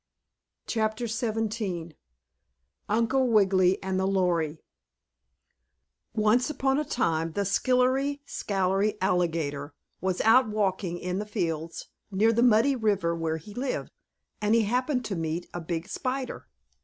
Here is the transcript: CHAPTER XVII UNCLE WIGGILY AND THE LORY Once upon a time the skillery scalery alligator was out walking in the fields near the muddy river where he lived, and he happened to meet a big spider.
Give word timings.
CHAPTER 0.65 1.05
XVII 1.05 1.95
UNCLE 2.89 3.27
WIGGILY 3.27 3.83
AND 3.83 3.99
THE 3.99 4.07
LORY 4.07 4.57
Once 6.15 6.49
upon 6.49 6.79
a 6.79 6.83
time 6.83 7.33
the 7.33 7.45
skillery 7.45 8.23
scalery 8.25 8.97
alligator 8.99 9.75
was 10.01 10.19
out 10.21 10.49
walking 10.49 10.97
in 10.97 11.19
the 11.19 11.27
fields 11.27 11.89
near 12.09 12.33
the 12.33 12.41
muddy 12.41 12.75
river 12.75 13.15
where 13.15 13.37
he 13.37 13.53
lived, 13.53 13.91
and 14.41 14.55
he 14.55 14.63
happened 14.63 15.05
to 15.05 15.15
meet 15.15 15.47
a 15.53 15.61
big 15.61 15.87
spider. 15.87 16.47